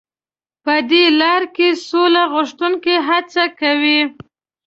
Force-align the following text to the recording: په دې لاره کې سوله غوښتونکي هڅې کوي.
په 0.63 0.75
دې 0.89 1.03
لاره 1.19 1.47
کې 1.55 1.69
سوله 1.87 2.23
غوښتونکي 2.33 2.95
هڅې 3.07 3.45
کوي. 3.59 3.99